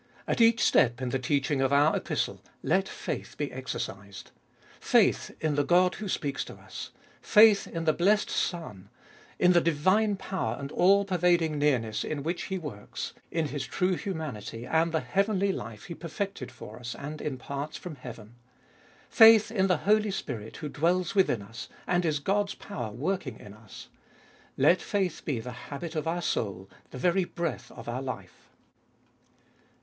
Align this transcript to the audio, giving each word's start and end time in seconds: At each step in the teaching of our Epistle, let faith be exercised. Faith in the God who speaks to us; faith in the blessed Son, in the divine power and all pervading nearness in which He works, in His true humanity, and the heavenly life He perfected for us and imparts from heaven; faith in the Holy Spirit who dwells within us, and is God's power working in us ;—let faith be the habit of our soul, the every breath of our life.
At 0.27 0.41
each 0.41 0.61
step 0.63 0.99
in 0.99 1.09
the 1.09 1.19
teaching 1.19 1.61
of 1.61 1.71
our 1.71 1.95
Epistle, 1.95 2.41
let 2.63 2.89
faith 2.89 3.35
be 3.37 3.51
exercised. 3.51 4.31
Faith 4.79 5.29
in 5.39 5.53
the 5.53 5.63
God 5.63 5.93
who 6.01 6.07
speaks 6.09 6.43
to 6.45 6.55
us; 6.55 6.89
faith 7.21 7.67
in 7.67 7.85
the 7.85 7.93
blessed 7.93 8.27
Son, 8.31 8.89
in 9.37 9.51
the 9.53 9.61
divine 9.61 10.15
power 10.15 10.57
and 10.59 10.71
all 10.71 11.05
pervading 11.05 11.59
nearness 11.59 12.03
in 12.03 12.23
which 12.23 12.45
He 12.45 12.57
works, 12.57 13.13
in 13.29 13.49
His 13.49 13.67
true 13.67 13.93
humanity, 13.95 14.65
and 14.65 14.91
the 14.91 15.01
heavenly 15.01 15.51
life 15.51 15.83
He 15.85 15.93
perfected 15.93 16.51
for 16.51 16.79
us 16.79 16.95
and 16.95 17.21
imparts 17.21 17.77
from 17.77 17.93
heaven; 17.97 18.33
faith 19.07 19.51
in 19.51 19.67
the 19.67 19.77
Holy 19.85 20.09
Spirit 20.09 20.57
who 20.57 20.67
dwells 20.69 21.13
within 21.13 21.43
us, 21.43 21.69
and 21.85 22.05
is 22.05 22.17
God's 22.17 22.55
power 22.55 22.91
working 22.91 23.39
in 23.39 23.53
us 23.53 23.89
;—let 24.57 24.81
faith 24.81 25.21
be 25.23 25.39
the 25.39 25.67
habit 25.69 25.95
of 25.95 26.07
our 26.07 26.23
soul, 26.23 26.67
the 26.89 27.07
every 27.07 27.23
breath 27.23 27.69
of 27.73 27.87
our 27.87 28.01
life. 28.01 28.49